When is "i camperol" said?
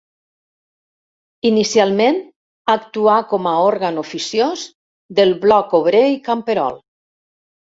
6.17-6.83